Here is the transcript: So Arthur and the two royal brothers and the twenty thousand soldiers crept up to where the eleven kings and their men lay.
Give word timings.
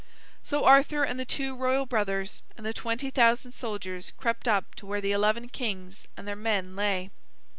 So 0.41 0.65
Arthur 0.65 1.03
and 1.03 1.19
the 1.19 1.25
two 1.25 1.55
royal 1.55 1.85
brothers 1.85 2.41
and 2.57 2.65
the 2.65 2.73
twenty 2.73 3.11
thousand 3.11 3.51
soldiers 3.51 4.13
crept 4.17 4.47
up 4.47 4.73
to 4.77 4.87
where 4.87 4.99
the 4.99 5.11
eleven 5.11 5.47
kings 5.47 6.07
and 6.17 6.27
their 6.27 6.35
men 6.35 6.75
lay. 6.75 7.11